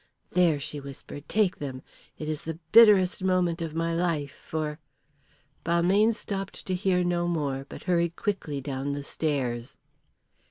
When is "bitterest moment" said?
2.71-3.61